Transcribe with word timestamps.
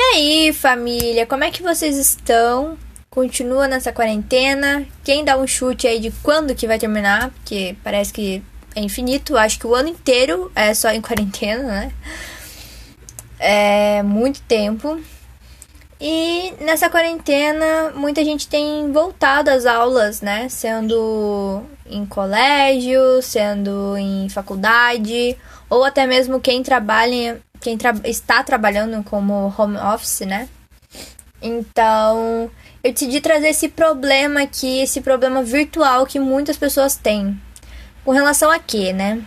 aí, 0.14 0.52
família, 0.52 1.26
como 1.26 1.42
é 1.42 1.50
que 1.50 1.60
vocês 1.60 1.96
estão? 1.96 2.78
Continua 3.10 3.66
nessa 3.66 3.92
quarentena? 3.92 4.86
Quem 5.02 5.24
dá 5.24 5.36
um 5.36 5.44
chute 5.44 5.88
aí 5.88 5.98
de 5.98 6.12
quando 6.22 6.54
que 6.54 6.68
vai 6.68 6.78
terminar? 6.78 7.30
Porque 7.30 7.74
parece 7.82 8.12
que 8.12 8.40
é 8.76 8.80
infinito. 8.80 9.36
Acho 9.36 9.58
que 9.58 9.66
o 9.66 9.74
ano 9.74 9.88
inteiro 9.88 10.52
é 10.54 10.72
só 10.72 10.92
em 10.92 11.00
quarentena, 11.02 11.64
né? 11.64 11.92
É 13.40 14.02
muito 14.04 14.40
tempo. 14.42 15.00
E 16.00 16.54
nessa 16.60 16.88
quarentena, 16.88 17.90
muita 17.92 18.24
gente 18.24 18.46
tem 18.46 18.92
voltado 18.92 19.50
às 19.50 19.66
aulas, 19.66 20.20
né? 20.20 20.48
Sendo 20.48 21.64
em 21.84 22.06
colégio, 22.06 23.20
sendo 23.20 23.96
em 23.96 24.28
faculdade, 24.28 25.36
ou 25.68 25.84
até 25.84 26.06
mesmo 26.06 26.40
quem 26.40 26.62
trabalha, 26.62 27.40
quem 27.60 27.76
tra 27.76 27.94
está 28.04 28.42
trabalhando 28.42 29.02
como 29.04 29.52
home 29.56 29.76
office, 29.76 30.20
né? 30.20 30.48
Então, 31.40 32.50
eu 32.82 32.92
decidi 32.92 33.20
trazer 33.20 33.48
esse 33.48 33.68
problema 33.68 34.42
aqui, 34.42 34.80
esse 34.80 35.00
problema 35.00 35.42
virtual 35.42 36.06
que 36.06 36.18
muitas 36.18 36.56
pessoas 36.56 36.96
têm. 36.96 37.40
Com 38.04 38.12
relação 38.12 38.50
a 38.50 38.58
quê, 38.58 38.92
né? 38.92 39.22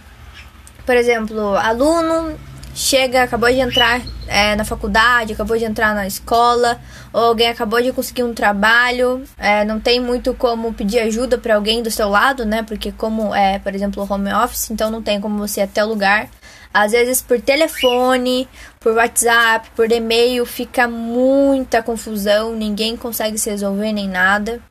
Por 0.85 0.95
exemplo, 0.95 1.55
aluno 1.55 2.37
chega, 2.73 3.23
acabou 3.23 3.49
de 3.49 3.59
entrar 3.59 4.01
é, 4.27 4.55
na 4.55 4.63
faculdade, 4.63 5.33
acabou 5.33 5.57
de 5.57 5.65
entrar 5.65 5.93
na 5.93 6.07
escola, 6.07 6.79
ou 7.11 7.21
alguém 7.21 7.49
acabou 7.49 7.81
de 7.81 7.91
conseguir 7.91 8.23
um 8.23 8.33
trabalho, 8.33 9.23
é, 9.37 9.65
não 9.65 9.79
tem 9.79 9.99
muito 9.99 10.33
como 10.33 10.73
pedir 10.73 10.99
ajuda 10.99 11.37
para 11.37 11.55
alguém 11.55 11.83
do 11.83 11.91
seu 11.91 12.09
lado, 12.09 12.45
né? 12.45 12.63
Porque 12.63 12.91
como 12.91 13.35
é, 13.35 13.59
por 13.59 13.75
exemplo, 13.75 14.07
home 14.09 14.33
office, 14.33 14.71
então 14.71 14.89
não 14.89 15.01
tem 15.01 15.19
como 15.19 15.37
você 15.37 15.61
ir 15.61 15.63
até 15.63 15.83
o 15.83 15.87
lugar. 15.87 16.29
Às 16.73 16.93
vezes 16.93 17.21
por 17.21 17.41
telefone, 17.41 18.47
por 18.79 18.93
WhatsApp, 18.93 19.69
por 19.75 19.91
e-mail, 19.91 20.45
fica 20.45 20.87
muita 20.87 21.83
confusão, 21.83 22.55
ninguém 22.55 22.95
consegue 22.95 23.37
se 23.37 23.49
resolver 23.49 23.91
nem 23.91 24.07
nada. 24.07 24.61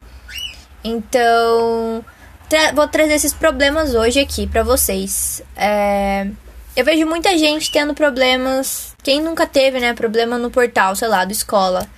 Então, 0.82 2.02
tra 2.48 2.72
vou 2.72 2.88
trazer 2.88 3.14
esses 3.14 3.34
problemas 3.34 3.94
hoje 3.94 4.18
aqui 4.18 4.46
para 4.46 4.62
vocês. 4.62 5.42
É 5.54 6.26
eu 6.76 6.84
vejo 6.84 7.06
muita 7.06 7.36
gente 7.36 7.70
tendo 7.70 7.94
problemas. 7.94 8.94
Quem 9.02 9.20
nunca 9.20 9.46
teve, 9.46 9.80
né? 9.80 9.94
Problema 9.94 10.38
no 10.38 10.50
portal, 10.50 10.94
sei 10.94 11.08
lá, 11.08 11.24
do 11.24 11.32
escola. 11.32 11.88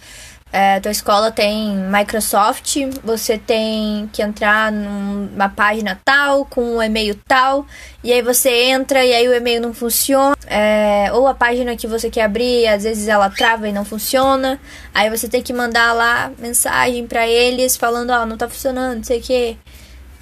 É, 0.55 0.79
tua 0.81 0.93
escola 0.93 1.31
tem 1.31 1.75
Microsoft, 1.91 2.77
você 3.03 3.39
tem 3.39 4.07
que 4.13 4.21
entrar 4.21 4.71
numa 4.71 5.49
página 5.49 5.99
tal, 6.05 6.45
com 6.45 6.77
um 6.77 6.83
e-mail 6.83 7.19
tal, 7.27 7.67
e 8.05 8.13
aí 8.13 8.21
você 8.21 8.51
entra 8.51 9.03
e 9.03 9.15
aí 9.15 9.27
o 9.27 9.33
e-mail 9.33 9.63
não 9.63 9.73
funciona, 9.73 10.37
é, 10.47 11.11
ou 11.15 11.27
a 11.27 11.33
página 11.33 11.75
que 11.75 11.87
você 11.87 12.11
quer 12.11 12.25
abrir, 12.25 12.67
às 12.67 12.83
vezes 12.83 13.09
ela 13.09 13.31
trava 13.31 13.67
e 13.67 13.73
não 13.73 13.83
funciona, 13.83 14.61
aí 14.93 15.09
você 15.09 15.27
tem 15.27 15.41
que 15.41 15.55
mandar 15.55 15.95
lá 15.95 16.31
mensagem 16.39 17.07
para 17.07 17.27
eles 17.27 17.75
falando, 17.75 18.11
ó, 18.11 18.23
oh, 18.23 18.27
não 18.27 18.37
tá 18.37 18.47
funcionando, 18.47 18.97
não 18.99 19.05
sei 19.05 19.21
o 19.21 19.23
que. 19.23 19.59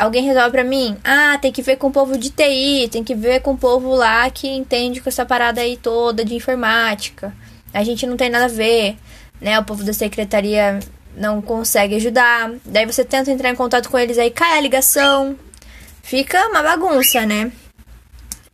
Alguém 0.01 0.25
resolve 0.25 0.51
para 0.51 0.65
mim? 0.65 0.97
Ah, 1.05 1.37
tem 1.37 1.53
que 1.53 1.61
ver 1.61 1.77
com 1.77 1.89
o 1.89 1.93
povo 1.93 2.17
de 2.17 2.31
TI, 2.31 2.89
tem 2.91 3.05
que 3.05 3.15
ver 3.15 3.43
com 3.43 3.53
o 3.53 3.59
povo 3.59 3.95
lá 3.95 4.31
que 4.31 4.49
entende 4.49 4.99
com 4.99 5.11
essa 5.11 5.27
parada 5.27 5.61
aí 5.61 5.77
toda 5.77 6.25
de 6.25 6.35
informática. 6.35 7.35
A 7.71 7.85
gente 7.85 8.07
não 8.07 8.17
tem 8.17 8.31
nada 8.31 8.47
a 8.47 8.49
ver, 8.49 8.97
né? 9.39 9.59
O 9.59 9.65
povo 9.65 9.85
da 9.85 9.93
secretaria 9.93 10.81
não 11.15 11.43
consegue 11.43 11.97
ajudar. 11.97 12.51
Daí 12.65 12.87
você 12.87 13.05
tenta 13.05 13.31
entrar 13.31 13.51
em 13.51 13.55
contato 13.55 13.91
com 13.91 13.99
eles, 13.99 14.17
aí 14.17 14.31
cai 14.31 14.57
a 14.57 14.61
ligação. 14.63 15.37
Fica 16.03 16.49
uma 16.49 16.63
bagunça, 16.63 17.27
né? 17.27 17.53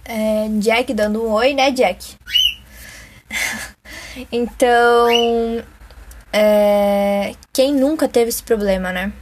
É, 0.04 0.48
Jack 0.58 0.92
dando 0.92 1.22
um 1.22 1.30
oi, 1.30 1.54
né, 1.54 1.70
Jack? 1.70 2.16
então, 4.32 5.62
é, 6.32 7.34
quem 7.52 7.72
nunca 7.72 8.08
teve 8.08 8.30
esse 8.30 8.42
problema, 8.42 8.90
né? 8.90 9.12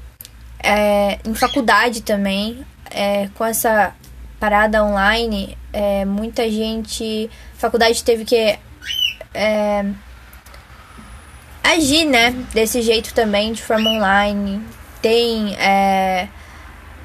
É, 0.67 1.19
em 1.27 1.34
faculdade 1.34 2.01
também, 2.01 2.65
é, 2.91 3.29
com 3.34 3.45
essa 3.45 3.95
parada 4.41 4.83
online, 4.83 5.58
é, 5.70 6.07
muita 6.07 6.51
gente. 6.51 7.30
Faculdade 7.58 8.02
teve 8.02 8.25
que 8.25 8.58
é, 9.35 9.85
agir, 11.63 12.07
né? 12.07 12.30
Desse 12.55 12.80
jeito 12.80 13.13
também, 13.13 13.52
de 13.52 13.63
forma 13.63 13.91
online. 13.91 14.63
Tem 15.02 15.55
é, 15.57 16.29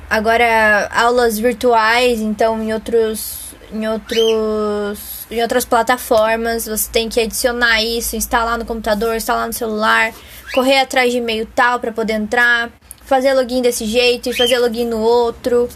agora 0.09 0.88
aulas 0.94 1.38
virtuais, 1.38 2.22
então 2.22 2.64
em 2.64 2.72
outros. 2.74 3.53
Em 3.74 3.88
outros. 3.90 5.28
Em 5.30 5.41
outras 5.41 5.66
plataformas, 5.66 6.66
você 6.66 6.90
tem 6.90 7.09
que 7.09 7.20
adicionar 7.20 7.84
isso, 7.84 8.16
instalar 8.16 8.58
no 8.58 8.66
computador, 8.66 9.16
instalar 9.16 9.46
no 9.47 9.53
celular, 9.53 10.12
correr 10.53 10.80
atrás 10.80 11.12
de 11.12 11.18
e-mail 11.18 11.46
tal 11.46 11.80
para 11.80 11.91
poder 11.91 12.14
entrar 12.14 12.72
fazer 13.09 13.34
login 13.34 13.62
desse 13.62 13.86
jeito 13.86 14.30
e 14.30 14.38
fazer 14.38 14.59
login 14.59 14.86
no 14.86 15.00
outro, 15.00 15.68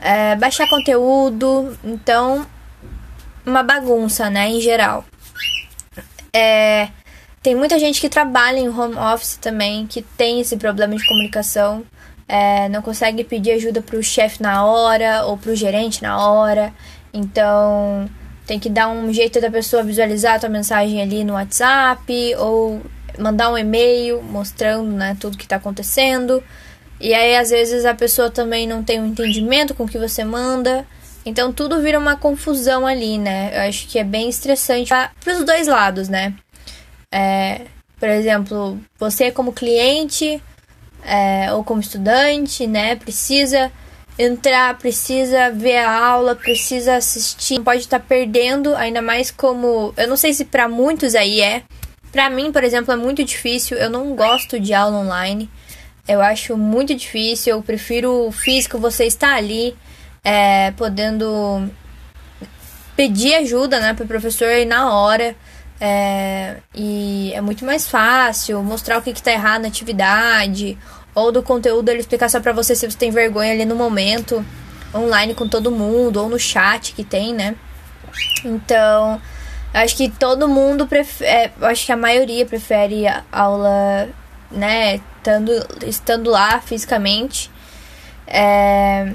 é, 0.00 0.34
baixar 0.36 0.66
conteúdo, 0.68 1.76
então 1.84 2.46
uma 3.44 3.62
bagunça, 3.62 4.30
né, 4.30 4.48
em 4.48 4.60
geral. 4.60 5.04
É, 6.32 6.88
tem 7.42 7.54
muita 7.54 7.78
gente 7.78 8.00
que 8.00 8.08
trabalha 8.08 8.58
em 8.58 8.68
home 8.68 8.96
office 8.96 9.36
também, 9.36 9.86
que 9.86 10.00
tem 10.00 10.40
esse 10.40 10.56
problema 10.56 10.96
de 10.96 11.06
comunicação, 11.06 11.84
é, 12.26 12.68
não 12.70 12.80
consegue 12.80 13.22
pedir 13.22 13.52
ajuda 13.52 13.82
pro 13.82 14.02
chefe 14.02 14.42
na 14.42 14.64
hora 14.64 15.26
ou 15.26 15.36
pro 15.36 15.54
gerente 15.54 16.02
na 16.02 16.18
hora, 16.18 16.72
então 17.12 18.08
tem 18.46 18.58
que 18.58 18.70
dar 18.70 18.88
um 18.88 19.12
jeito 19.12 19.42
da 19.42 19.50
pessoa 19.50 19.82
visualizar 19.82 20.36
a 20.36 20.38
tua 20.38 20.48
mensagem 20.48 21.02
ali 21.02 21.22
no 21.22 21.34
WhatsApp 21.34 22.34
ou 22.36 22.80
mandar 23.18 23.50
um 23.50 23.58
e-mail 23.58 24.22
mostrando 24.22 24.90
né, 24.90 25.14
tudo 25.20 25.36
que 25.36 25.44
está 25.44 25.56
acontecendo. 25.56 26.42
E 27.00 27.14
aí, 27.14 27.36
às 27.36 27.50
vezes, 27.50 27.84
a 27.84 27.94
pessoa 27.94 28.30
também 28.30 28.66
não 28.66 28.82
tem 28.82 29.00
um 29.00 29.06
entendimento 29.06 29.74
com 29.74 29.84
o 29.84 29.88
que 29.88 29.98
você 29.98 30.24
manda. 30.24 30.86
Então, 31.24 31.52
tudo 31.52 31.80
vira 31.80 31.98
uma 31.98 32.16
confusão 32.16 32.86
ali, 32.86 33.18
né? 33.18 33.50
Eu 33.54 33.68
acho 33.68 33.86
que 33.86 33.98
é 33.98 34.04
bem 34.04 34.28
estressante 34.28 34.88
para 34.90 35.32
os 35.32 35.44
dois 35.44 35.66
lados, 35.66 36.08
né? 36.08 36.34
É, 37.12 37.62
por 37.98 38.08
exemplo, 38.08 38.78
você 38.98 39.30
como 39.30 39.52
cliente 39.52 40.42
é, 41.04 41.52
ou 41.52 41.62
como 41.62 41.80
estudante, 41.80 42.66
né? 42.66 42.96
Precisa 42.96 43.70
entrar, 44.18 44.76
precisa 44.78 45.50
ver 45.50 45.78
a 45.78 46.06
aula, 46.06 46.34
precisa 46.34 46.96
assistir. 46.96 47.58
Não 47.58 47.64
pode 47.64 47.82
estar 47.82 48.00
perdendo, 48.00 48.74
ainda 48.74 49.00
mais 49.00 49.30
como... 49.30 49.94
Eu 49.96 50.08
não 50.08 50.16
sei 50.16 50.32
se 50.32 50.44
para 50.44 50.68
muitos 50.68 51.14
aí 51.14 51.40
é. 51.40 51.62
Para 52.10 52.28
mim, 52.28 52.50
por 52.50 52.64
exemplo, 52.64 52.92
é 52.92 52.96
muito 52.96 53.22
difícil. 53.22 53.76
Eu 53.76 53.90
não 53.90 54.16
gosto 54.16 54.58
de 54.58 54.74
aula 54.74 54.98
online. 54.98 55.48
Eu 56.08 56.22
acho 56.22 56.56
muito 56.56 56.94
difícil, 56.94 57.56
eu 57.56 57.62
prefiro 57.62 58.26
o 58.28 58.32
físico, 58.32 58.78
você 58.78 59.04
estar 59.04 59.34
ali, 59.34 59.76
é, 60.24 60.70
podendo 60.70 61.70
pedir 62.96 63.34
ajuda, 63.34 63.78
né, 63.78 63.92
pro 63.92 64.06
professor 64.06 64.48
ir 64.48 64.64
na 64.64 64.90
hora. 64.90 65.36
É, 65.78 66.56
e 66.74 67.30
é 67.34 67.40
muito 67.42 67.64
mais 67.64 67.86
fácil 67.86 68.62
mostrar 68.62 68.98
o 68.98 69.02
que, 69.02 69.12
que 69.12 69.22
tá 69.22 69.30
errado 69.30 69.62
na 69.62 69.68
atividade, 69.68 70.78
ou 71.14 71.30
do 71.30 71.42
conteúdo 71.42 71.90
ele 71.90 72.00
explicar 72.00 72.30
só 72.30 72.40
pra 72.40 72.52
você 72.52 72.74
se 72.74 72.90
você 72.90 72.96
tem 72.96 73.10
vergonha 73.10 73.52
ali 73.52 73.66
no 73.66 73.76
momento, 73.76 74.44
online 74.94 75.34
com 75.34 75.46
todo 75.46 75.70
mundo, 75.70 76.22
ou 76.22 76.28
no 76.30 76.38
chat 76.38 76.94
que 76.94 77.04
tem, 77.04 77.34
né? 77.34 77.54
Então, 78.44 79.20
acho 79.74 79.94
que 79.94 80.08
todo 80.08 80.48
mundo 80.48 80.86
prefere. 80.86 81.30
É, 81.30 81.52
acho 81.62 81.84
que 81.84 81.92
a 81.92 81.96
maioria 81.96 82.46
prefere 82.46 83.04
aula 83.30 84.08
né, 84.50 85.00
estando, 85.18 85.52
estando 85.86 86.30
lá 86.30 86.60
fisicamente. 86.60 87.50
É, 88.26 89.12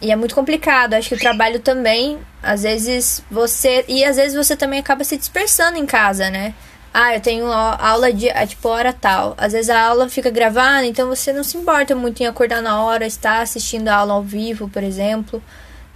e 0.00 0.10
é 0.10 0.16
muito 0.16 0.34
complicado. 0.34 0.94
Acho 0.94 1.08
que 1.10 1.14
o 1.14 1.18
trabalho 1.18 1.60
também, 1.60 2.18
às 2.42 2.62
vezes 2.62 3.22
você. 3.30 3.84
E 3.88 4.04
às 4.04 4.16
vezes 4.16 4.36
você 4.36 4.56
também 4.56 4.78
acaba 4.80 5.04
se 5.04 5.16
dispersando 5.16 5.78
em 5.78 5.86
casa, 5.86 6.30
né? 6.30 6.54
Ah, 6.92 7.14
eu 7.14 7.20
tenho 7.20 7.50
aula 7.50 8.12
de 8.12 8.28
é, 8.28 8.46
tipo 8.46 8.68
hora 8.68 8.92
tal. 8.92 9.34
Às 9.36 9.52
vezes 9.52 9.68
a 9.70 9.80
aula 9.80 10.08
fica 10.08 10.30
gravada, 10.30 10.86
então 10.86 11.08
você 11.08 11.32
não 11.32 11.42
se 11.42 11.56
importa 11.56 11.94
muito 11.96 12.22
em 12.22 12.26
acordar 12.26 12.62
na 12.62 12.82
hora, 12.84 13.06
estar 13.06 13.42
assistindo 13.42 13.88
a 13.88 13.96
aula 13.96 14.14
ao 14.14 14.22
vivo, 14.22 14.68
por 14.68 14.82
exemplo. 14.82 15.42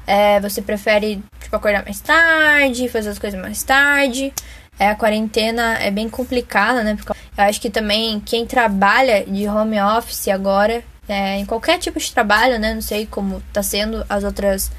É, 0.06 0.40
você 0.40 0.60
prefere 0.62 1.22
tipo, 1.40 1.54
acordar 1.54 1.84
mais 1.84 2.00
tarde, 2.00 2.88
fazer 2.88 3.10
as 3.10 3.18
coisas 3.18 3.40
mais 3.40 3.62
tarde. 3.62 4.32
É, 4.78 4.88
a 4.88 4.94
quarentena 4.94 5.78
é 5.80 5.90
bem 5.90 6.08
complicada, 6.08 6.82
né? 6.82 6.96
Porque 6.96 7.12
eu 7.38 7.44
acho 7.44 7.60
que 7.60 7.70
também 7.70 8.18
quem 8.18 8.44
trabalha 8.44 9.24
de 9.24 9.46
home 9.46 9.80
office 9.80 10.26
agora, 10.26 10.82
é, 11.08 11.38
em 11.38 11.46
qualquer 11.46 11.78
tipo 11.78 11.96
de 11.96 12.12
trabalho, 12.12 12.58
né? 12.58 12.74
Não 12.74 12.82
sei 12.82 13.06
como 13.06 13.40
tá 13.52 13.62
sendo 13.62 14.04
as 14.08 14.24
outras. 14.24 14.72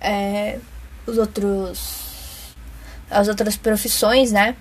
É, 0.00 0.60
os 1.04 1.18
outros. 1.18 2.54
As 3.10 3.26
outras 3.26 3.56
profissões, 3.56 4.30
né? 4.30 4.54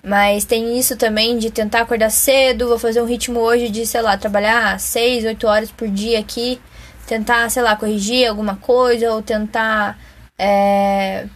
Mas 0.00 0.44
tem 0.44 0.78
isso 0.78 0.96
também 0.96 1.38
de 1.38 1.50
tentar 1.50 1.80
acordar 1.80 2.10
cedo, 2.10 2.68
vou 2.68 2.78
fazer 2.78 3.02
um 3.02 3.06
ritmo 3.06 3.40
hoje 3.40 3.68
de, 3.68 3.84
sei 3.84 4.00
lá, 4.00 4.16
trabalhar 4.16 4.78
6, 4.78 5.24
8 5.24 5.46
horas 5.46 5.72
por 5.72 5.88
dia 5.88 6.20
aqui, 6.20 6.60
tentar, 7.06 7.50
sei 7.50 7.62
lá, 7.62 7.74
corrigir 7.74 8.28
alguma 8.28 8.56
coisa, 8.56 9.12
ou 9.12 9.20
tentar, 9.20 9.98
é, 10.38 11.26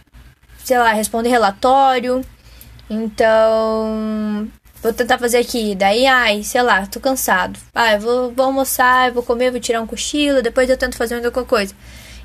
sei 0.63 0.77
lá, 0.77 0.93
responder 0.93 1.29
relatório. 1.29 2.23
Então, 2.89 4.47
vou 4.85 4.93
tentar 4.93 5.17
fazer 5.17 5.39
aqui. 5.39 5.73
Daí, 5.73 6.05
ai, 6.05 6.43
sei 6.43 6.61
lá, 6.61 6.85
tô 6.85 6.99
cansado. 6.99 7.59
Ah, 7.73 7.93
eu 7.93 7.99
vou, 7.99 8.31
vou 8.31 8.45
almoçar, 8.45 9.07
eu 9.07 9.13
vou 9.15 9.23
comer, 9.23 9.49
vou 9.49 9.59
tirar 9.59 9.81
um 9.81 9.87
cochilo, 9.87 10.43
depois 10.43 10.69
eu 10.69 10.77
tento 10.77 10.95
fazer 10.95 11.15
outra 11.15 11.31
coisa. 11.43 11.73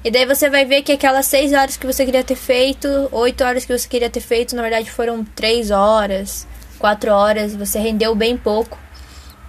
E 0.05 0.11
daí 0.11 0.27
você 0.27 0.51
vai 0.51 0.65
ver 0.67 0.83
que 0.83 0.93
aquelas 0.93 1.27
6 1.27 1.53
horas 1.55 1.77
que 1.79 1.87
você 1.87 2.05
queria 2.05 2.23
ter 2.23 2.37
feito, 2.37 2.87
8 3.13 3.45
horas 3.45 3.65
que 3.65 3.77
você 3.77 3.89
queria 3.89 4.11
ter 4.11 4.21
feito, 4.21 4.55
na 4.55 4.63
verdade 4.63 4.91
foram 4.91 5.25
3 5.25 5.71
horas, 5.71 6.47
4 6.79 7.11
horas, 7.11 7.57
você 7.57 7.79
rendeu 7.79 8.15
bem 8.15 8.37
pouco. 8.37 8.79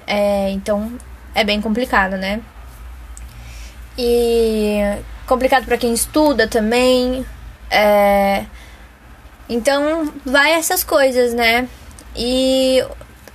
É, 0.08 0.50
então 0.52 0.94
é 1.36 1.44
bem 1.44 1.62
complicado, 1.62 2.18
né? 2.18 2.42
E 3.98 4.80
complicado 5.28 5.66
para 5.66 5.78
quem 5.78 5.94
estuda 5.94 6.48
também. 6.48 7.26
É, 7.70 8.46
então 9.50 10.14
vai 10.26 10.54
essas 10.54 10.84
coisas, 10.84 11.34
né? 11.34 11.68
E 12.16 12.84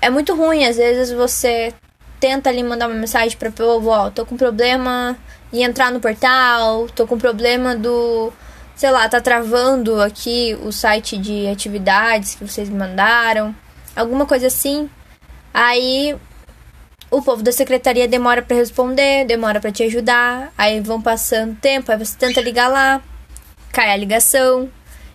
é 0.00 0.10
muito 0.10 0.34
ruim, 0.34 0.64
às 0.64 0.76
vezes 0.76 1.12
você 1.12 1.72
tenta 2.20 2.50
ali 2.50 2.62
mandar 2.62 2.88
uma 2.88 2.94
mensagem 2.94 3.36
para 3.36 3.50
povo, 3.50 3.88
ó, 3.90 4.10
tô 4.10 4.24
com 4.24 4.36
problema 4.36 5.16
e 5.52 5.62
entrar 5.62 5.92
no 5.92 6.00
portal, 6.00 6.86
tô 6.94 7.06
com 7.06 7.18
problema 7.18 7.74
do, 7.76 8.32
sei 8.74 8.90
lá, 8.90 9.08
tá 9.08 9.20
travando 9.20 10.00
aqui 10.00 10.58
o 10.62 10.72
site 10.72 11.16
de 11.16 11.46
atividades 11.48 12.34
que 12.34 12.46
vocês 12.46 12.68
me 12.68 12.78
mandaram, 12.78 13.54
alguma 13.94 14.26
coisa 14.26 14.46
assim. 14.46 14.88
Aí 15.52 16.16
o 17.10 17.22
povo 17.22 17.42
da 17.42 17.52
secretaria 17.52 18.08
demora 18.08 18.42
para 18.42 18.56
responder, 18.56 19.24
demora 19.24 19.60
para 19.60 19.72
te 19.72 19.82
ajudar, 19.84 20.52
aí 20.56 20.80
vão 20.80 21.00
passando 21.00 21.56
tempo, 21.56 21.90
aí 21.90 21.98
você 21.98 22.16
tenta 22.18 22.40
ligar 22.40 22.68
lá, 22.68 23.00
cai 23.72 23.90
a 23.92 23.96
ligação. 23.96 24.68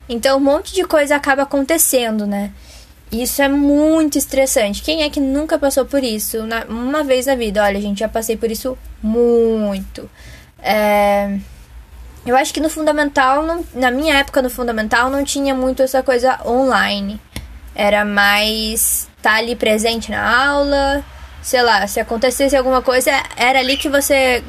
Então 0.07 0.37
um 0.37 0.41
monte 0.41 0.73
de 0.73 0.83
coisa 0.83 1.15
acaba 1.15 1.43
acontecendo, 1.43 2.25
né? 2.25 2.51
Isso 3.11 3.41
é 3.41 3.49
muito 3.49 4.17
estressante. 4.17 4.81
Quem 4.81 5.03
é 5.03 5.09
que 5.09 5.19
nunca 5.19 5.59
passou 5.59 5.85
por 5.85 6.01
isso 6.01 6.43
na, 6.45 6.63
uma 6.69 7.03
vez 7.03 7.25
na 7.25 7.35
vida? 7.35 7.61
Olha, 7.61 7.79
gente, 7.81 7.99
já 7.99 8.07
passei 8.07 8.37
por 8.37 8.49
isso 8.49 8.77
muito. 9.03 10.09
É, 10.59 11.37
eu 12.25 12.37
acho 12.37 12.53
que 12.53 12.61
no 12.61 12.69
fundamental, 12.69 13.43
não, 13.43 13.65
na 13.73 13.91
minha 13.91 14.15
época 14.15 14.41
no 14.41 14.49
fundamental, 14.49 15.09
não 15.09 15.25
tinha 15.25 15.53
muito 15.53 15.83
essa 15.83 16.01
coisa 16.01 16.39
online. 16.45 17.19
Era 17.75 18.05
mais 18.05 19.09
estar 19.17 19.31
tá 19.31 19.35
ali 19.37 19.57
presente 19.57 20.09
na 20.09 20.47
aula. 20.47 21.03
Sei 21.41 21.61
lá, 21.61 21.85
se 21.87 21.99
acontecesse 21.99 22.55
alguma 22.55 22.81
coisa, 22.81 23.11
era 23.35 23.59
ali 23.59 23.75
que 23.75 23.89
você, 23.89 24.43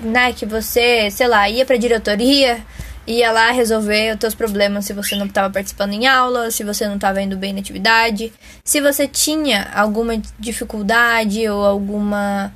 né, 0.00 0.32
que 0.32 0.46
você, 0.46 1.10
sei 1.10 1.26
lá, 1.26 1.50
ia 1.50 1.66
pra 1.66 1.76
diretoria 1.76 2.64
ia 3.06 3.30
lá 3.30 3.50
resolver 3.52 4.14
os 4.14 4.18
teus 4.18 4.34
problemas 4.34 4.84
se 4.84 4.92
você 4.92 5.14
não 5.14 5.26
estava 5.26 5.52
participando 5.52 5.92
em 5.92 6.06
aula, 6.06 6.50
se 6.50 6.64
você 6.64 6.86
não 6.86 6.96
estava 6.96 7.22
indo 7.22 7.36
bem 7.36 7.52
na 7.52 7.60
atividade, 7.60 8.32
se 8.64 8.80
você 8.80 9.06
tinha 9.06 9.70
alguma 9.74 10.20
dificuldade 10.38 11.48
ou 11.48 11.64
alguma 11.64 12.52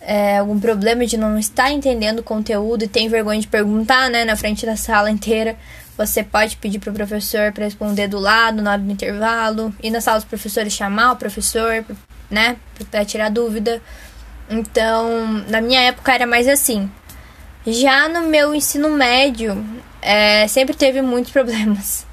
é, 0.00 0.38
algum 0.38 0.58
problema 0.58 1.04
de 1.04 1.16
não 1.16 1.38
estar 1.38 1.70
entendendo 1.70 2.20
o 2.20 2.22
conteúdo 2.22 2.84
e 2.84 2.88
tem 2.88 3.08
vergonha 3.08 3.40
de 3.40 3.46
perguntar, 3.46 4.08
né, 4.08 4.24
na 4.24 4.34
frente 4.34 4.64
da 4.64 4.76
sala 4.76 5.10
inteira, 5.10 5.56
você 5.96 6.22
pode 6.22 6.56
pedir 6.56 6.78
para 6.78 6.90
o 6.90 6.94
professor 6.94 7.52
para 7.52 7.64
responder 7.64 8.08
do 8.08 8.18
lado, 8.18 8.62
na 8.62 8.72
hora 8.72 8.80
do 8.80 8.90
intervalo, 8.90 9.74
e 9.82 9.90
na 9.90 10.00
sala 10.00 10.18
dos 10.18 10.24
professores 10.24 10.72
chamar 10.72 11.12
o 11.12 11.16
professor, 11.16 11.84
né, 12.30 12.56
para 12.90 13.04
tirar 13.04 13.30
dúvida. 13.30 13.82
Então, 14.48 15.26
na 15.48 15.60
minha 15.60 15.82
época 15.82 16.12
era 16.12 16.26
mais 16.26 16.48
assim. 16.48 16.90
Já 17.66 18.08
no 18.08 18.22
meu 18.22 18.54
ensino 18.54 18.88
médio, 18.90 19.62
é, 20.00 20.48
sempre 20.48 20.74
teve 20.74 21.02
muitos 21.02 21.32
problemas. 21.32 22.06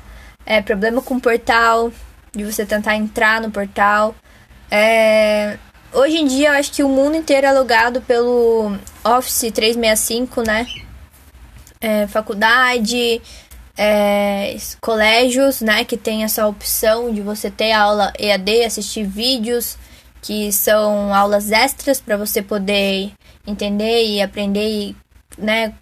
É, 0.45 0.61
problema 0.61 1.01
com 1.01 1.15
o 1.15 1.21
portal, 1.21 1.91
de 2.33 2.43
você 2.43 2.65
tentar 2.65 2.95
entrar 2.95 3.41
no 3.41 3.51
portal. 3.51 4.15
É, 4.69 5.57
hoje 5.93 6.17
em 6.17 6.27
dia, 6.27 6.49
eu 6.49 6.53
acho 6.53 6.71
que 6.71 6.83
o 6.83 6.89
mundo 6.89 7.15
inteiro 7.15 7.47
é 7.47 7.49
alugado 7.49 8.01
pelo 8.01 8.77
Office 9.03 9.51
365, 9.51 10.41
né? 10.43 10.67
É, 11.79 12.07
faculdade, 12.07 13.21
é, 13.77 14.55
colégios, 14.81 15.61
né? 15.61 15.83
Que 15.83 15.97
tem 15.97 16.23
essa 16.23 16.47
opção 16.47 17.13
de 17.13 17.21
você 17.21 17.49
ter 17.49 17.71
aula 17.71 18.13
EAD, 18.17 18.63
assistir 18.65 19.03
vídeos, 19.05 19.77
que 20.21 20.51
são 20.51 21.13
aulas 21.13 21.51
extras 21.51 21.99
para 21.99 22.17
você 22.17 22.41
poder 22.41 23.11
entender 23.45 24.05
e 24.05 24.21
aprender 24.21 24.67
e 24.67 24.95
né, 25.37 25.73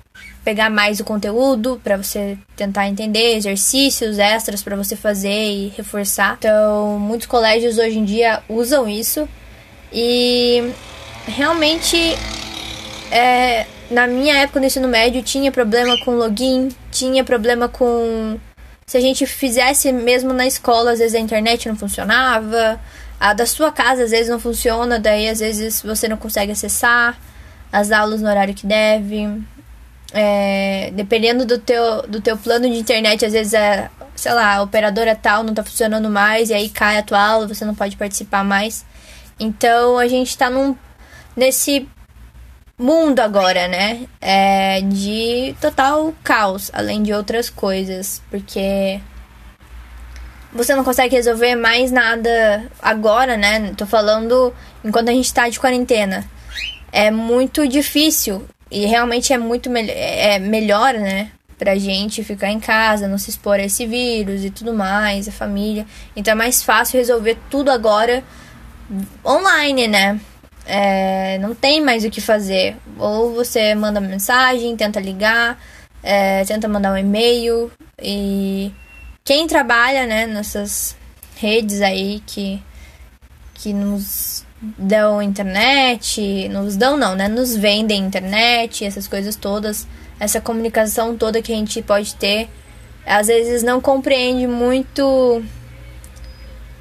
pegar 0.43 0.69
mais 0.69 0.99
o 0.99 1.03
conteúdo 1.03 1.79
para 1.83 1.97
você 1.97 2.37
tentar 2.55 2.87
entender, 2.87 3.35
exercícios 3.35 4.19
extras 4.19 4.61
para 4.61 4.75
você 4.75 4.95
fazer 4.95 5.29
e 5.51 5.73
reforçar. 5.75 6.35
Então, 6.37 6.99
muitos 6.99 7.27
colégios 7.27 7.77
hoje 7.77 7.97
em 7.97 8.05
dia 8.05 8.43
usam 8.47 8.87
isso 8.87 9.27
e 9.91 10.71
realmente 11.27 11.97
é, 13.11 13.65
na 13.89 14.07
minha 14.07 14.35
época 14.37 14.59
no 14.59 14.65
ensino 14.65 14.87
médio 14.87 15.23
tinha 15.23 15.51
problema 15.51 15.97
com 16.03 16.11
login, 16.11 16.69
tinha 16.91 17.23
problema 17.23 17.67
com 17.67 18.39
se 18.85 18.97
a 18.97 19.01
gente 19.01 19.25
fizesse 19.25 19.91
mesmo 19.91 20.31
na 20.31 20.45
escola, 20.45 20.91
às 20.91 20.99
vezes 20.99 21.15
a 21.15 21.19
internet 21.19 21.67
não 21.67 21.75
funcionava, 21.75 22.79
a 23.19 23.33
da 23.33 23.47
sua 23.47 23.71
casa 23.71 24.03
às 24.03 24.11
vezes 24.11 24.29
não 24.29 24.39
funciona, 24.39 24.99
daí 24.99 25.27
às 25.27 25.39
vezes 25.39 25.81
você 25.81 26.07
não 26.07 26.17
consegue 26.17 26.51
acessar 26.51 27.17
as 27.75 27.91
aulas 27.91 28.21
no 28.21 28.29
horário 28.29 28.53
que 28.53 28.65
deve. 28.65 29.43
É, 30.13 30.91
dependendo 30.93 31.45
do 31.45 31.57
teu, 31.57 32.03
do 32.03 32.21
teu 32.21 32.37
plano 32.37 32.69
de 32.69 32.77
internet, 32.77 33.25
às 33.25 33.33
vezes 33.33 33.53
é, 33.53 33.89
sei 34.15 34.33
lá, 34.33 34.55
a 34.55 34.61
operadora 34.61 35.13
tal 35.13 35.43
não 35.43 35.53
tá 35.53 35.61
funcionando 35.61 36.09
mais 36.09 36.49
e 36.49 36.53
aí 36.53 36.69
cai 36.69 36.97
a 36.97 37.03
tua 37.03 37.19
aula, 37.19 37.47
você 37.47 37.65
não 37.65 37.75
pode 37.75 37.97
participar 37.97 38.45
mais. 38.45 38.85
Então 39.37 39.97
a 39.97 40.07
gente 40.07 40.37
tá 40.37 40.49
num, 40.49 40.73
nesse 41.35 41.85
mundo 42.77 43.19
agora, 43.19 43.67
né? 43.67 44.05
É, 44.21 44.79
de 44.81 45.53
total 45.59 46.13
caos, 46.23 46.71
além 46.73 47.03
de 47.03 47.11
outras 47.11 47.49
coisas, 47.49 48.21
porque 48.29 49.01
você 50.53 50.73
não 50.73 50.85
consegue 50.85 51.13
resolver 51.13 51.55
mais 51.55 51.91
nada 51.91 52.71
agora, 52.81 53.35
né? 53.35 53.73
Tô 53.75 53.85
falando 53.85 54.53
enquanto 54.81 55.09
a 55.09 55.13
gente 55.13 55.33
tá 55.33 55.49
de 55.49 55.59
quarentena. 55.59 56.25
É 56.97 57.11
muito 57.11 57.67
difícil 57.67 58.45
e 58.71 58.85
realmente 58.85 59.33
é 59.33 59.37
muito 59.37 59.69
me 59.69 59.81
é 59.89 60.39
melhor, 60.39 60.93
né? 60.93 61.29
Pra 61.57 61.77
gente 61.77 62.23
ficar 62.23 62.49
em 62.49 62.59
casa, 62.59 63.05
não 63.05 63.17
se 63.17 63.29
expor 63.29 63.55
a 63.55 63.63
esse 63.63 63.85
vírus 63.85 64.45
e 64.45 64.49
tudo 64.49 64.73
mais, 64.73 65.27
a 65.27 65.31
família. 65.33 65.85
Então 66.15 66.31
é 66.31 66.35
mais 66.35 66.63
fácil 66.63 66.97
resolver 66.97 67.37
tudo 67.49 67.69
agora 67.69 68.23
online, 69.25 69.89
né? 69.89 70.17
É, 70.65 71.37
não 71.39 71.53
tem 71.53 71.81
mais 71.81 72.05
o 72.05 72.09
que 72.09 72.21
fazer. 72.21 72.77
Ou 72.97 73.33
você 73.33 73.75
manda 73.75 73.99
mensagem, 73.99 74.73
tenta 74.77 75.01
ligar, 75.01 75.61
é, 76.01 76.45
tenta 76.45 76.65
mandar 76.65 76.93
um 76.93 76.97
e-mail. 76.97 77.69
E 78.01 78.71
quem 79.21 79.47
trabalha, 79.47 80.07
né, 80.07 80.25
nessas 80.27 80.95
redes 81.35 81.81
aí 81.81 82.23
que, 82.25 82.63
que 83.53 83.73
nos 83.73 84.45
dão 84.61 85.21
internet, 85.21 86.49
nos 86.49 86.75
dão 86.75 86.97
não, 86.97 87.15
né? 87.15 87.27
Nos 87.27 87.55
vendem 87.55 88.05
internet, 88.05 88.85
essas 88.85 89.07
coisas 89.07 89.35
todas, 89.35 89.87
essa 90.19 90.39
comunicação 90.39 91.17
toda 91.17 91.41
que 91.41 91.51
a 91.51 91.55
gente 91.55 91.81
pode 91.81 92.15
ter, 92.15 92.49
às 93.05 93.27
vezes 93.27 93.63
não 93.63 93.79
compreende 93.79 94.47
muito 94.47 95.43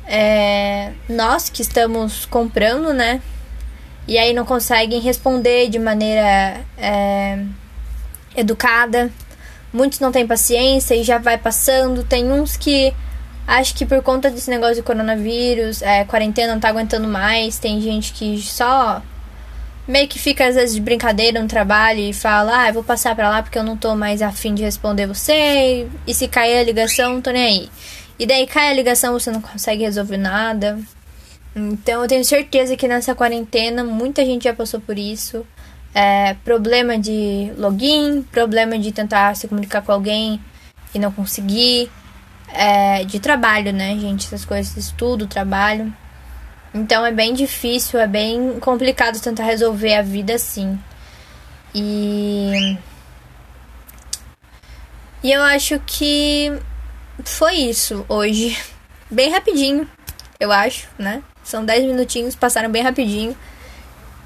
é, 0.06 0.92
nós 1.08 1.48
que 1.48 1.62
estamos 1.62 2.24
comprando, 2.26 2.92
né? 2.92 3.20
E 4.06 4.18
aí 4.18 4.32
não 4.34 4.44
conseguem 4.44 5.00
responder 5.00 5.68
de 5.68 5.78
maneira 5.78 6.60
é, 6.76 7.42
educada. 8.36 9.10
Muitos 9.72 9.98
não 9.98 10.12
têm 10.12 10.26
paciência 10.26 10.94
e 10.94 11.02
já 11.02 11.18
vai 11.18 11.38
passando. 11.38 12.04
Tem 12.04 12.30
uns 12.30 12.56
que 12.56 12.94
Acho 13.46 13.74
que 13.74 13.84
por 13.84 14.02
conta 14.02 14.30
desse 14.30 14.48
negócio 14.50 14.76
de 14.76 14.82
coronavírus, 14.82 15.82
é, 15.82 16.04
quarentena 16.04 16.54
não 16.54 16.60
tá 16.60 16.68
aguentando 16.68 17.06
mais. 17.06 17.58
Tem 17.58 17.80
gente 17.80 18.12
que 18.12 18.40
só 18.40 19.02
meio 19.86 20.08
que 20.08 20.18
fica 20.18 20.46
às 20.46 20.54
vezes 20.54 20.74
de 20.74 20.80
brincadeira 20.80 21.40
no 21.40 21.48
trabalho 21.48 22.00
e 22.00 22.12
fala: 22.12 22.62
Ah, 22.62 22.68
eu 22.68 22.74
vou 22.74 22.84
passar 22.84 23.14
pra 23.14 23.28
lá 23.28 23.42
porque 23.42 23.58
eu 23.58 23.62
não 23.62 23.76
tô 23.76 23.94
mais 23.94 24.22
afim 24.22 24.54
de 24.54 24.62
responder 24.62 25.06
você. 25.06 25.86
E 26.06 26.14
se 26.14 26.26
cair 26.26 26.58
a 26.58 26.64
ligação, 26.64 27.14
não 27.14 27.20
tô 27.20 27.30
nem 27.30 27.44
aí. 27.44 27.70
E 28.18 28.26
daí 28.26 28.46
cai 28.46 28.70
a 28.70 28.74
ligação, 28.74 29.12
você 29.12 29.30
não 29.30 29.40
consegue 29.40 29.84
resolver 29.84 30.16
nada. 30.16 30.78
Então 31.54 32.02
eu 32.02 32.08
tenho 32.08 32.24
certeza 32.24 32.76
que 32.76 32.88
nessa 32.88 33.14
quarentena 33.14 33.84
muita 33.84 34.24
gente 34.24 34.44
já 34.44 34.54
passou 34.54 34.80
por 34.80 34.98
isso. 34.98 35.46
É, 35.94 36.34
problema 36.44 36.98
de 36.98 37.52
login, 37.56 38.22
problema 38.32 38.78
de 38.78 38.90
tentar 38.90 39.36
se 39.36 39.46
comunicar 39.46 39.82
com 39.82 39.92
alguém 39.92 40.40
e 40.92 40.98
não 40.98 41.12
conseguir 41.12 41.90
é, 42.54 43.04
de 43.04 43.18
trabalho, 43.18 43.72
né, 43.72 43.96
gente? 43.98 44.26
Essas 44.26 44.44
coisas, 44.44 44.76
estudo, 44.76 45.26
trabalho. 45.26 45.92
Então 46.72 47.04
é 47.04 47.12
bem 47.12 47.34
difícil, 47.34 48.00
é 48.00 48.06
bem 48.06 48.58
complicado 48.60 49.20
tentar 49.20 49.44
resolver 49.44 49.94
a 49.94 50.02
vida 50.02 50.34
assim. 50.34 50.78
E. 51.74 52.76
E 55.22 55.32
eu 55.32 55.42
acho 55.42 55.80
que 55.86 56.52
foi 57.24 57.54
isso 57.54 58.04
hoje. 58.08 58.56
Bem 59.10 59.30
rapidinho, 59.30 59.88
eu 60.40 60.50
acho, 60.50 60.88
né? 60.98 61.22
São 61.44 61.64
10 61.64 61.84
minutinhos, 61.84 62.34
passaram 62.34 62.70
bem 62.70 62.82
rapidinho. 62.82 63.36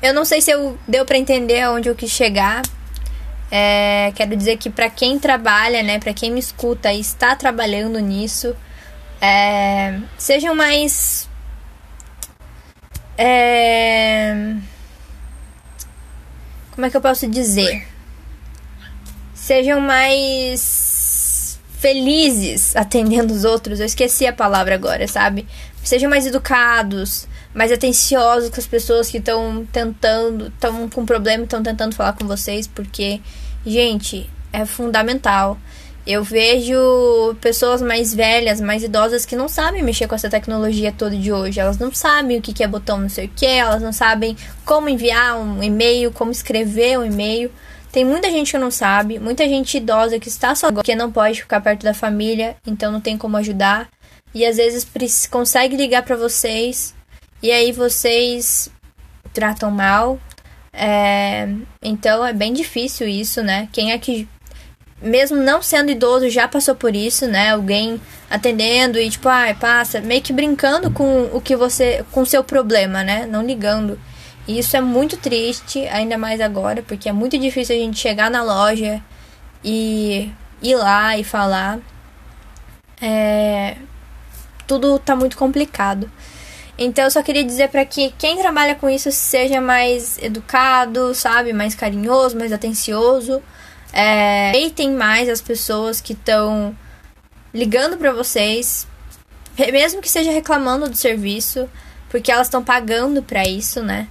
Eu 0.01 0.15
não 0.15 0.25
sei 0.25 0.41
se 0.41 0.51
eu 0.51 0.79
deu 0.87 1.05
para 1.05 1.19
entender 1.19 1.61
aonde 1.61 1.89
eu 1.89 1.95
quis 1.95 2.11
chegar. 2.11 2.63
É, 3.51 4.13
quero 4.15 4.37
dizer 4.37 4.59
que 4.59 4.69
para 4.69 4.91
quem 4.91 5.19
trabalha, 5.19 5.83
né, 5.83 5.99
para 5.99 6.13
quem 6.13 6.31
me 6.31 6.39
escuta 6.39 6.93
e 6.93 7.01
está 7.01 7.35
trabalhando 7.35 7.99
nisso, 7.99 8.55
é, 9.21 9.99
sejam 10.19 10.55
mais 10.55 11.29
é, 13.21 14.55
como 16.71 16.87
é 16.87 16.91
que 16.91 16.97
eu 16.97 17.01
posso 17.01 17.27
dizer? 17.27 17.89
Sejam 19.35 19.81
mais 19.81 21.59
felizes 21.81 22.77
atendendo 22.77 23.35
os 23.35 23.45
outros. 23.45 23.81
Eu 23.81 23.87
esqueci 23.87 24.25
a 24.29 24.33
palavra 24.33 24.77
agora, 24.77 25.09
sabe? 25.09 25.45
Sejam 25.83 26.09
mais 26.09 26.25
educados, 26.25 27.27
mais 27.55 27.73
atenciosos 27.73 28.51
com 28.51 28.61
as 28.61 28.67
pessoas 28.67 29.11
que 29.11 29.19
estão 29.19 29.67
tentando, 29.73 30.49
estão 30.49 30.89
com 30.89 31.05
problema, 31.05 31.45
estão 31.45 31.63
tentando 31.63 31.95
falar 31.95 32.13
com 32.13 32.27
vocês, 32.27 32.67
porque, 32.67 33.21
gente, 33.65 34.29
é 34.53 34.65
fundamental. 34.65 35.59
Eu 36.07 36.25
vejo 36.25 37.35
pessoas 37.41 37.83
mais 37.83 38.15
velhas, 38.15 38.63
mais 38.63 38.83
idosas 38.83 39.27
que 39.27 39.37
não 39.37 39.47
sabem 39.47 39.83
mexer 39.83 40.07
com 40.07 40.15
essa 40.15 40.31
tecnologia 40.31 40.91
toda 40.91 41.15
de 41.15 41.31
hoje. 41.31 41.61
Elas 41.61 41.77
não 41.77 41.93
sabem 41.93 42.39
o 42.39 42.43
que 42.43 42.63
é 42.63 42.67
botão 42.67 42.99
não 42.99 43.11
sei 43.11 43.27
o 43.27 43.29
que, 43.29 43.45
elas 43.45 43.83
não 43.83 43.93
sabem 43.93 44.35
como 44.65 44.89
enviar 44.89 45.39
um 45.39 45.63
e-mail, 45.63 46.11
como 46.11 46.31
escrever 46.31 46.99
um 46.99 47.05
e-mail. 47.05 47.53
Tem 47.93 48.05
muita 48.05 48.31
gente 48.31 48.53
que 48.53 48.59
não 48.59 48.71
sabe, 48.71 49.19
muita 49.19 49.47
gente 49.47 49.77
idosa 49.77 50.19
que 50.19 50.29
está 50.29 50.55
só 50.55 50.71
que 50.73 50.95
não 50.95 51.11
pode 51.11 51.43
ficar 51.43 51.61
perto 51.61 51.85
da 51.85 51.93
família, 51.93 52.57
então 52.67 52.93
não 52.93 53.01
tem 53.01 53.19
como 53.19 53.37
ajudar. 53.37 53.89
E 54.35 54.47
às 54.47 54.57
vezes 54.57 54.87
consegue 55.27 55.77
ligar 55.77 56.03
para 56.03 56.17
vocês 56.17 56.95
e 57.43 57.51
aí 57.51 57.73
vocês 57.73 58.71
tratam 59.33 59.71
mal. 59.71 60.19
É, 60.73 61.49
então 61.83 62.25
é 62.25 62.33
bem 62.33 62.53
difícil 62.53 63.09
isso, 63.09 63.43
né? 63.43 63.69
Quem 63.73 63.93
é 63.93 63.99
que 63.99 64.29
mesmo 65.01 65.37
não 65.37 65.63
sendo 65.63 65.91
idoso, 65.91 66.29
já 66.29 66.49
passou 66.49 66.75
por 66.75 66.95
isso, 66.95 67.27
né? 67.27 67.53
Alguém 67.53 68.01
atendendo 68.29 68.99
e 68.99 69.09
tipo, 69.09 69.29
ai, 69.29 69.53
ah, 69.53 69.55
passa, 69.55 70.01
meio 70.01 70.21
que 70.21 70.33
brincando 70.33 70.91
com 70.91 71.31
o 71.33 71.41
que 71.41 71.57
você, 71.57 72.05
com 72.13 72.25
seu 72.25 72.43
problema, 72.43 73.03
né? 73.03 73.27
Não 73.27 73.45
ligando. 73.45 73.99
E 74.47 74.59
isso 74.59 74.77
é 74.77 74.81
muito 74.81 75.17
triste, 75.17 75.87
ainda 75.89 76.17
mais 76.19 76.41
agora, 76.41 76.83
porque 76.83 77.09
é 77.09 77.13
muito 77.13 77.39
difícil 77.39 77.77
a 77.77 77.79
gente 77.79 77.99
chegar 77.99 78.31
na 78.31 78.43
loja 78.43 79.03
e 79.63 80.31
ir 80.63 80.75
lá 80.75 81.17
e 81.19 81.25
falar. 81.25 81.79
É, 83.01 83.77
tudo 84.67 84.99
tá 84.99 85.15
muito 85.15 85.37
complicado. 85.37 86.11
Então 86.79 87.05
eu 87.05 87.11
só 87.11 87.23
queria 87.23 87.43
dizer 87.43 87.69
para 87.69 87.85
que 87.85 88.15
quem 88.17 88.39
trabalha 88.39 88.77
com 88.77 88.89
isso 88.89 89.11
seja 89.11 89.61
mais 89.61 90.17
educado, 90.23 91.13
sabe, 91.13 91.53
mais 91.53 91.75
carinhoso, 91.75 92.39
mais 92.39 92.53
atencioso 92.53 93.43
é, 93.93 94.53
mais 94.97 95.29
as 95.29 95.41
pessoas 95.41 96.01
que 96.01 96.13
estão 96.13 96.77
ligando 97.53 97.97
para 97.97 98.13
vocês, 98.13 98.87
mesmo 99.59 100.01
que 100.01 100.11
seja 100.11 100.31
reclamando 100.31 100.89
do 100.89 100.97
serviço, 100.97 101.69
porque 102.09 102.31
elas 102.31 102.47
estão 102.47 102.63
pagando 102.63 103.23
para 103.23 103.47
isso, 103.47 103.83
né? 103.83 104.09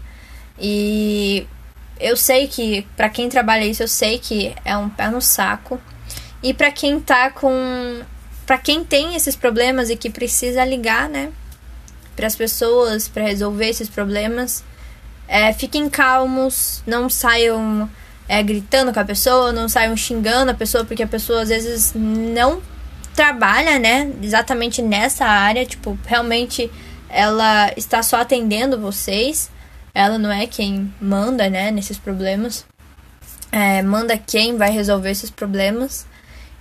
E 0.59 1.47
eu 1.99 2.17
sei 2.17 2.47
que 2.47 2.85
para 2.95 3.09
quem 3.09 3.29
trabalha 3.29 3.65
isso, 3.65 3.83
eu 3.83 3.87
sei 3.87 4.19
que 4.19 4.55
é 4.65 4.75
um 4.75 4.89
pé 4.89 5.09
no 5.09 5.21
saco. 5.21 5.79
E 6.41 6.53
para 6.53 6.71
quem 6.71 6.99
tá 6.99 7.29
com 7.31 8.01
para 8.45 8.57
quem 8.57 8.83
tem 8.83 9.13
esses 9.13 9.35
problemas 9.35 9.89
e 9.89 9.97
que 9.97 10.09
precisa 10.09 10.63
ligar, 10.63 11.09
né, 11.09 11.33
para 12.17 12.27
as 12.27 12.35
pessoas 12.35 13.07
para 13.07 13.23
resolver 13.23 13.69
esses 13.69 13.87
problemas, 13.87 14.63
é, 15.27 15.53
fiquem 15.53 15.87
calmos, 15.87 16.81
não 16.85 17.09
saiam 17.09 17.87
é, 18.27 18.41
gritando 18.41 18.91
com 18.91 18.99
a 18.99 19.05
pessoa, 19.05 19.53
não 19.53 19.69
saiam 19.69 19.95
xingando 19.95 20.51
a 20.51 20.55
pessoa, 20.55 20.83
porque 20.83 21.03
a 21.03 21.07
pessoa 21.07 21.43
às 21.43 21.49
vezes 21.49 21.93
não 21.95 22.61
trabalha, 23.15 23.77
né, 23.77 24.11
exatamente 24.21 24.81
nessa 24.81 25.25
área, 25.25 25.65
tipo, 25.65 25.97
realmente 26.05 26.71
ela 27.09 27.71
está 27.77 28.01
só 28.03 28.17
atendendo 28.21 28.79
vocês, 28.79 29.49
ela 29.93 30.17
não 30.17 30.31
é 30.31 30.45
quem 30.47 30.93
manda, 30.99 31.49
né, 31.49 31.71
nesses 31.71 31.97
problemas, 31.97 32.65
é, 33.51 33.81
manda 33.83 34.17
quem 34.17 34.57
vai 34.57 34.71
resolver 34.71 35.11
esses 35.11 35.29
problemas. 35.29 36.05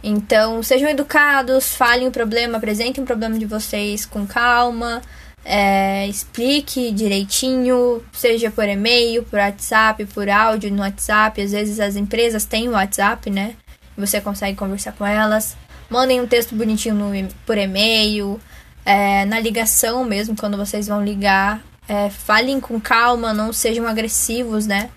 Então, 0.02 0.62
sejam 0.62 0.88
educados, 0.88 1.75
falem 1.75 2.08
o 2.08 2.12
problema, 2.12 2.58
apresentem 2.58 3.02
o 3.02 3.06
problema 3.06 3.38
de 3.38 3.46
vocês 3.46 4.06
com 4.06 4.26
calma, 4.26 5.02
é, 5.49 6.09
explique 6.09 6.91
direitinho, 6.91 8.03
seja 8.12 8.50
por 8.50 8.69
e-mail, 8.69 9.23
por 9.23 9.38
WhatsApp, 9.38 10.05
por 10.07 10.29
áudio 10.29 10.73
no 10.73 10.83
WhatsApp. 10.83 11.41
Às 11.41 11.53
vezes 11.53 11.79
as 11.79 11.95
empresas 11.95 12.45
têm 12.45 12.69
o 12.69 12.73
WhatsApp, 12.73 13.31
né? 13.31 13.55
Você 13.97 14.21
consegue 14.21 14.59
conversar 14.59 14.93
com 14.93 15.07
elas. 15.07 15.57
Mandem 15.88 16.21
um 16.21 16.26
texto 16.26 16.57
bonitinho 16.57 16.97
no, 16.97 17.29
por 17.47 17.57
e-mail, 17.57 18.41
é, 18.85 19.25
na 19.25 19.38
ligação 19.38 20.05
mesmo, 20.05 20.37
quando 20.37 20.57
vocês 20.57 20.88
vão 20.88 21.05
ligar. 21.05 21.62
É, 21.88 22.11
falem 22.11 22.59
com 22.59 22.81
calma, 22.81 23.33
não 23.33 23.53
sejam 23.53 23.87
agressivos, 23.87 24.67
né? 24.67 24.91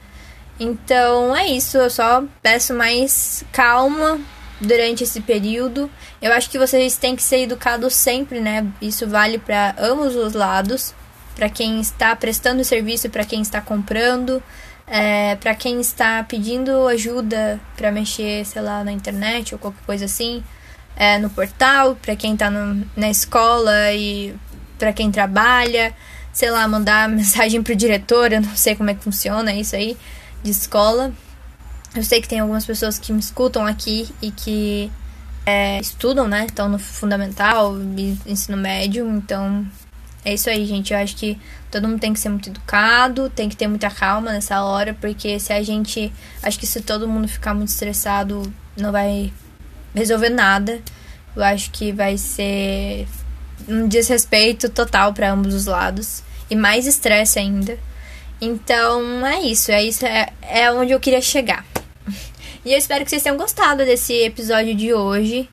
Então 0.60 1.36
é 1.36 1.46
isso, 1.46 1.78
eu 1.78 1.92
só 1.92 2.24
peço 2.42 2.74
mais 2.74 3.44
calma 3.52 4.20
durante 4.60 5.04
esse 5.04 5.22
período. 5.22 5.90
Eu 6.22 6.34
acho 6.34 6.50
que 6.50 6.60
vocês 6.60 6.98
têm 6.98 7.16
que 7.16 7.24
ser 7.24 7.44
educados 7.44 7.94
sempre, 7.94 8.40
né? 8.40 8.66
Isso 8.82 9.08
vale 9.08 9.38
para 9.38 9.76
ambos 9.78 10.16
os 10.16 10.34
lados, 10.34 10.94
para 11.36 11.50
quem 11.50 11.80
está 11.80 12.16
prestando 12.16 12.64
serviço 12.64 13.10
para 13.10 13.24
quem 13.24 13.42
está 13.42 13.62
comprando, 13.62 14.44
é, 14.86 15.36
para 15.36 15.56
quem 15.56 15.80
está 15.80 16.24
pedindo 16.24 16.88
ajuda 16.88 17.60
para 17.78 17.92
mexer, 17.92 18.46
sei 18.46 18.62
lá, 18.62 18.84
na 18.84 18.92
internet 18.92 19.54
ou 19.54 19.60
qualquer 19.60 19.84
coisa 19.86 20.06
assim, 20.06 20.44
é, 20.96 21.18
no 21.18 21.30
portal, 21.30 21.96
para 22.02 22.16
quem 22.16 22.34
está 22.34 22.52
na 22.52 23.10
escola 23.10 23.94
e 23.94 24.36
para 24.78 24.92
quem 24.92 25.12
trabalha, 25.12 25.94
sei 26.34 26.52
lá, 26.52 26.68
mandar 26.68 27.08
mensagem 27.10 27.64
pro 27.64 27.76
diretor, 27.76 28.34
eu 28.34 28.42
não 28.42 28.56
sei 28.56 28.76
como 28.76 28.90
é 28.90 28.94
que 28.94 29.04
funciona 29.04 29.54
isso 29.54 29.76
aí 29.76 29.96
de 30.44 30.52
escola. 30.52 31.14
Eu 31.96 32.04
sei 32.04 32.22
que 32.22 32.28
tem 32.28 32.40
algumas 32.40 32.66
pessoas 32.66 33.00
que 33.00 33.12
me 33.12 33.20
escutam 33.20 33.66
aqui 33.66 34.08
e 34.22 34.30
que 34.30 34.92
é, 35.46 35.80
estudam, 35.80 36.28
né? 36.28 36.46
Estão 36.46 36.70
no 36.70 36.78
fundamental 36.78 37.76
ensino 38.28 38.56
médio. 38.56 39.10
Então, 39.10 39.66
é 40.24 40.34
isso 40.36 40.50
aí, 40.50 40.66
gente. 40.66 40.94
Eu 40.94 41.00
acho 41.00 41.16
que 41.16 41.40
todo 41.72 41.88
mundo 41.88 42.00
tem 42.00 42.14
que 42.14 42.20
ser 42.20 42.30
muito 42.30 42.50
educado, 42.50 43.30
tem 43.30 43.50
que 43.50 43.58
ter 43.58 43.68
muita 43.68 43.90
calma 43.90 44.32
nessa 44.32 44.62
hora, 44.64 44.96
porque 45.00 45.40
se 45.40 45.52
a 45.52 45.64
gente. 45.64 46.14
Acho 46.44 46.60
que 46.60 46.68
se 46.68 46.82
todo 46.82 47.08
mundo 47.08 47.28
ficar 47.28 47.54
muito 47.56 47.70
estressado, 47.70 48.54
não 48.78 48.92
vai 48.92 49.34
resolver 49.96 50.30
nada. 50.30 50.80
Eu 51.36 51.44
acho 51.44 51.72
que 51.72 51.92
vai 51.92 52.18
ser 52.18 53.08
um 53.68 53.88
desrespeito 53.88 54.70
total 54.70 55.14
para 55.14 55.32
ambos 55.32 55.54
os 55.54 55.66
lados. 55.66 56.22
E 56.50 56.56
mais 56.56 56.86
estresse 56.86 57.40
ainda. 57.40 57.78
Então 58.42 59.26
é 59.26 59.42
isso, 59.42 59.72
é 59.72 59.84
isso, 59.84 60.06
é, 60.06 60.30
é 60.42 60.72
onde 60.72 60.92
eu 60.92 61.00
queria 61.00 61.22
chegar. 61.22 61.66
E 62.70 62.74
eu 62.74 62.78
espero 62.78 63.04
que 63.04 63.10
vocês 63.10 63.24
tenham 63.24 63.36
gostado 63.36 63.84
desse 63.84 64.14
episódio 64.14 64.76
de 64.76 64.94
hoje. 64.94 65.50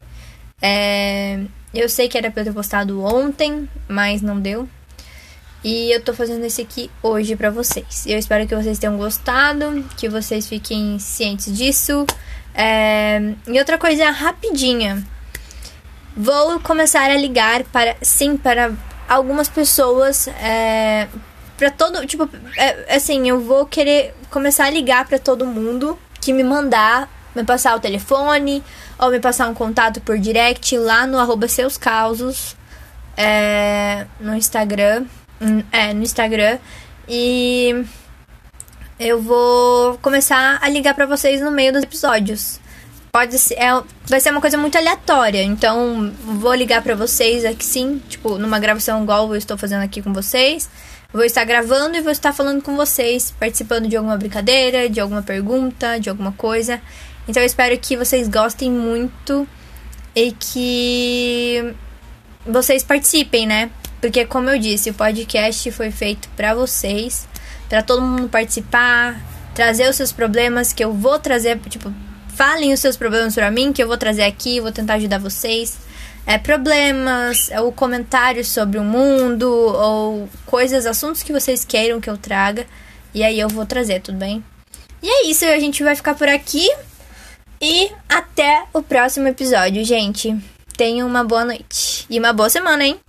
É, 0.60 1.40
eu 1.72 1.88
sei 1.88 2.10
que 2.10 2.18
era 2.18 2.30
pra 2.30 2.42
eu 2.42 2.44
ter 2.44 2.52
postado 2.52 3.02
ontem, 3.02 3.66
mas 3.88 4.20
não 4.20 4.38
deu. 4.38 4.68
E 5.64 5.90
eu 5.90 6.02
tô 6.02 6.12
fazendo 6.12 6.44
esse 6.44 6.60
aqui 6.60 6.90
hoje 7.02 7.34
pra 7.34 7.48
vocês. 7.48 8.04
Eu 8.04 8.18
espero 8.18 8.46
que 8.46 8.54
vocês 8.54 8.78
tenham 8.78 8.98
gostado, 8.98 9.82
que 9.96 10.10
vocês 10.10 10.46
fiquem 10.46 10.98
cientes 10.98 11.56
disso. 11.56 12.04
É, 12.54 13.18
e 13.48 13.58
outra 13.58 13.78
coisa 13.78 14.10
rapidinha. 14.10 15.02
Vou 16.14 16.60
começar 16.60 17.10
a 17.10 17.16
ligar 17.16 17.64
para, 17.64 17.96
sim, 18.02 18.36
para 18.36 18.74
algumas 19.08 19.48
pessoas. 19.48 20.28
É, 20.28 21.08
para 21.56 21.70
todo, 21.70 22.06
tipo, 22.06 22.28
é, 22.58 22.94
assim, 22.94 23.26
eu 23.26 23.40
vou 23.40 23.64
querer 23.64 24.14
começar 24.28 24.66
a 24.66 24.70
ligar 24.70 25.08
para 25.08 25.18
todo 25.18 25.46
mundo 25.46 25.98
que 26.26 26.32
me 26.32 26.42
mandar, 26.42 27.08
me 27.36 27.44
passar 27.44 27.76
o 27.76 27.80
telefone 27.80 28.60
ou 28.98 29.10
me 29.10 29.20
passar 29.20 29.48
um 29.48 29.54
contato 29.54 30.00
por 30.00 30.18
direct 30.18 30.76
lá 30.76 31.06
no 31.06 31.18
arroba 31.18 31.46
seus 31.46 31.78
causos 31.78 32.56
é, 33.16 34.06
no 34.18 34.34
Instagram. 34.34 35.04
É, 35.70 35.94
no 35.94 36.02
Instagram. 36.02 36.58
E 37.08 37.84
eu 38.98 39.22
vou 39.22 39.96
começar 39.98 40.58
a 40.60 40.68
ligar 40.68 40.94
para 40.94 41.06
vocês 41.06 41.40
no 41.40 41.52
meio 41.52 41.72
dos 41.72 41.84
episódios. 41.84 42.58
Pode 43.12 43.38
ser, 43.38 43.54
é, 43.54 43.80
vai 44.06 44.18
ser 44.18 44.30
uma 44.32 44.40
coisa 44.40 44.58
muito 44.58 44.76
aleatória, 44.76 45.42
então 45.42 46.12
vou 46.22 46.52
ligar 46.54 46.82
para 46.82 46.96
vocês 46.96 47.44
aqui 47.44 47.64
sim, 47.64 48.02
tipo, 48.08 48.36
numa 48.36 48.58
gravação 48.58 49.02
igual 49.04 49.28
eu 49.28 49.36
estou 49.36 49.56
fazendo 49.56 49.82
aqui 49.82 50.02
com 50.02 50.12
vocês. 50.12 50.68
Vou 51.12 51.24
estar 51.24 51.44
gravando 51.44 51.96
e 51.96 52.00
vou 52.00 52.12
estar 52.12 52.32
falando 52.32 52.62
com 52.62 52.76
vocês, 52.76 53.32
participando 53.38 53.88
de 53.88 53.96
alguma 53.96 54.16
brincadeira, 54.16 54.88
de 54.88 55.00
alguma 55.00 55.22
pergunta, 55.22 55.98
de 55.98 56.10
alguma 56.10 56.32
coisa. 56.32 56.80
Então 57.28 57.42
eu 57.42 57.46
espero 57.46 57.76
que 57.78 57.96
vocês 57.96 58.28
gostem 58.28 58.70
muito 58.70 59.48
e 60.14 60.32
que 60.32 61.74
vocês 62.44 62.82
participem, 62.82 63.46
né? 63.46 63.70
Porque 64.00 64.24
como 64.24 64.50
eu 64.50 64.58
disse, 64.58 64.90
o 64.90 64.94
podcast 64.94 65.70
foi 65.72 65.90
feito 65.90 66.28
para 66.36 66.54
vocês, 66.54 67.26
para 67.68 67.82
todo 67.82 68.02
mundo 68.02 68.28
participar, 68.28 69.20
trazer 69.54 69.88
os 69.88 69.96
seus 69.96 70.12
problemas 70.12 70.72
que 70.72 70.84
eu 70.84 70.92
vou 70.92 71.18
trazer, 71.18 71.58
tipo, 71.68 71.92
falem 72.28 72.72
os 72.72 72.80
seus 72.80 72.96
problemas 72.96 73.34
para 73.34 73.50
mim 73.50 73.72
que 73.72 73.82
eu 73.82 73.88
vou 73.88 73.96
trazer 73.96 74.24
aqui, 74.24 74.60
vou 74.60 74.70
tentar 74.70 74.94
ajudar 74.94 75.18
vocês. 75.18 75.85
É, 76.26 76.36
problemas, 76.38 77.50
ou 77.62 77.70
comentários 77.70 78.48
sobre 78.48 78.78
o 78.78 78.84
mundo, 78.84 79.48
ou 79.48 80.28
coisas, 80.44 80.84
assuntos 80.84 81.22
que 81.22 81.32
vocês 81.32 81.64
queiram 81.64 82.00
que 82.00 82.10
eu 82.10 82.18
traga. 82.18 82.66
E 83.14 83.22
aí 83.22 83.38
eu 83.38 83.48
vou 83.48 83.64
trazer, 83.64 84.00
tudo 84.00 84.18
bem? 84.18 84.44
E 85.00 85.08
é 85.08 85.26
isso, 85.28 85.44
a 85.44 85.58
gente 85.60 85.84
vai 85.84 85.94
ficar 85.94 86.14
por 86.14 86.28
aqui. 86.28 86.68
E 87.60 87.90
até 88.08 88.64
o 88.72 88.82
próximo 88.82 89.28
episódio, 89.28 89.84
gente. 89.84 90.36
Tenham 90.76 91.08
uma 91.08 91.24
boa 91.24 91.44
noite. 91.44 92.04
E 92.10 92.18
uma 92.18 92.32
boa 92.32 92.50
semana, 92.50 92.84
hein? 92.84 93.00